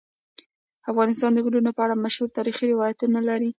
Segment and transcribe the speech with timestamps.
[0.91, 3.49] افغانستان د غرونه په اړه مشهور تاریخی روایتونه لري.